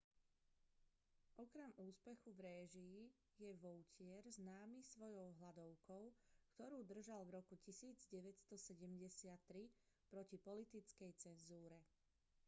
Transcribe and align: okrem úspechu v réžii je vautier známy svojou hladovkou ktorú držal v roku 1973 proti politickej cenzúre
okrem 1.41 1.69
úspechu 1.83 2.31
v 2.37 2.41
réžii 2.47 3.03
je 3.45 3.51
vautier 3.65 4.23
známy 4.37 4.79
svojou 4.93 5.27
hladovkou 5.39 6.03
ktorú 6.57 6.77
držal 6.91 7.21
v 7.29 7.33
roku 7.37 7.53
1973 7.61 8.81
proti 10.11 10.37
politickej 10.47 11.11
cenzúre 11.23 11.79